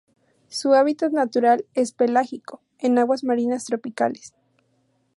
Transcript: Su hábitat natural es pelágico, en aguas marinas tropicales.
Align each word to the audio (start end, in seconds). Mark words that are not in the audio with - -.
Su 0.47 0.73
hábitat 0.73 1.11
natural 1.11 1.67
es 1.75 1.91
pelágico, 1.91 2.63
en 2.79 2.97
aguas 2.97 3.23
marinas 3.23 3.65
tropicales. 3.65 4.33